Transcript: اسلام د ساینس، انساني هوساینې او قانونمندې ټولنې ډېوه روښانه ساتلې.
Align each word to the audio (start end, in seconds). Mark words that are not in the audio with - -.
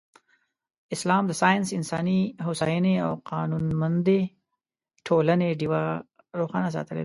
اسلام 0.95 1.23
د 1.27 1.31
ساینس، 1.41 1.67
انساني 1.77 2.19
هوساینې 2.47 2.95
او 3.05 3.11
قانونمندې 3.31 4.19
ټولنې 5.07 5.49
ډېوه 5.59 5.81
روښانه 6.39 6.69
ساتلې. 6.75 6.99